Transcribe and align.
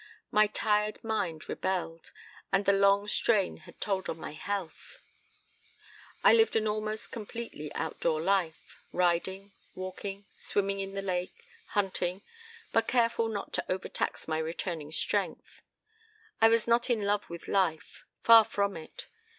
My 0.31 0.47
tired 0.47 1.03
mind 1.03 1.47
rebelled. 1.47 2.11
And 2.51 2.65
the 2.65 2.73
long 2.73 3.07
strain 3.07 3.57
had 3.57 3.79
told 3.79 4.09
on 4.09 4.17
my 4.17 4.31
health. 4.31 4.97
"I 6.23 6.33
lived 6.33 6.55
an 6.55 6.67
almost 6.67 7.11
completely 7.11 7.71
outdoor 7.75 8.19
life, 8.19 8.81
riding, 8.91 9.51
walking, 9.75 10.25
swimming 10.39 10.79
in 10.79 10.95
the 10.95 11.03
lake, 11.03 11.45
hunting, 11.77 12.23
but 12.73 12.87
careful 12.87 13.27
not 13.27 13.53
to 13.53 13.71
overtax 13.71 14.27
my 14.27 14.39
returning 14.39 14.91
strength. 14.91 15.61
I 16.41 16.47
was 16.49 16.67
not 16.67 16.89
in 16.89 17.03
love 17.05 17.29
with 17.29 17.47
life, 17.47 18.03
far 18.23 18.43
from 18.43 18.75
it! 18.75 19.05